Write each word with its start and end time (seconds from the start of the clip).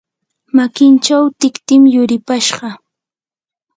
makinchaw 0.55 1.23
tiktim 1.39 1.83
yuripashqa. 1.95 2.67